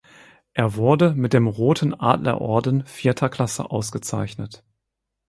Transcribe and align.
Er 0.55 0.73
wurde 0.77 1.13
mit 1.13 1.31
dem 1.31 1.45
Roten 1.45 1.93
Adlerorden 1.93 2.83
vierter 2.87 3.29
Klasse 3.29 3.69
ausgezeichnet. 3.69 4.63